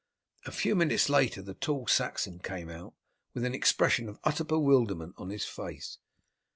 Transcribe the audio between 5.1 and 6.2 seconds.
on his face.